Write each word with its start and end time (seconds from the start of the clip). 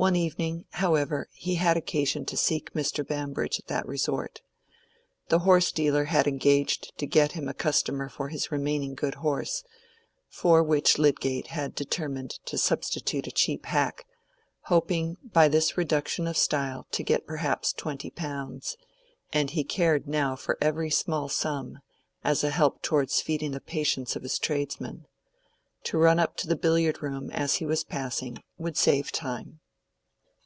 One 0.00 0.14
evening, 0.14 0.64
however, 0.74 1.28
he 1.32 1.56
had 1.56 1.76
occasion 1.76 2.24
to 2.26 2.36
seek 2.36 2.72
Mr. 2.72 3.04
Bambridge 3.04 3.58
at 3.58 3.66
that 3.66 3.84
resort. 3.84 4.42
The 5.28 5.40
horsedealer 5.40 6.04
had 6.06 6.28
engaged 6.28 6.96
to 6.98 7.04
get 7.04 7.32
him 7.32 7.48
a 7.48 7.52
customer 7.52 8.08
for 8.08 8.28
his 8.28 8.52
remaining 8.52 8.94
good 8.94 9.16
horse, 9.16 9.64
for 10.28 10.62
which 10.62 10.98
Lydgate 10.98 11.48
had 11.48 11.74
determined 11.74 12.38
to 12.44 12.56
substitute 12.56 13.26
a 13.26 13.32
cheap 13.32 13.66
hack, 13.66 14.06
hoping 14.66 15.16
by 15.24 15.48
this 15.48 15.76
reduction 15.76 16.28
of 16.28 16.36
style 16.36 16.86
to 16.92 17.02
get 17.02 17.26
perhaps 17.26 17.72
twenty 17.72 18.10
pounds; 18.10 18.76
and 19.32 19.50
he 19.50 19.64
cared 19.64 20.06
now 20.06 20.36
for 20.36 20.56
every 20.60 20.90
small 20.92 21.28
sum, 21.28 21.80
as 22.22 22.44
a 22.44 22.50
help 22.50 22.82
towards 22.82 23.20
feeding 23.20 23.50
the 23.50 23.60
patience 23.60 24.14
of 24.14 24.22
his 24.22 24.38
tradesmen. 24.38 25.06
To 25.86 25.98
run 25.98 26.20
up 26.20 26.36
to 26.36 26.46
the 26.46 26.54
billiard 26.54 27.02
room, 27.02 27.32
as 27.32 27.56
he 27.56 27.66
was 27.66 27.82
passing, 27.82 28.38
would 28.56 28.76
save 28.76 29.10
time. 29.10 29.58